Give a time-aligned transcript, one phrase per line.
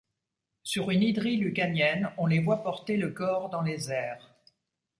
[0.63, 4.33] Sur une hydrie lucanienne, on les voit porter le corps dans les airs.